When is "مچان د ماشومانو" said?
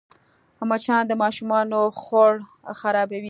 0.69-1.79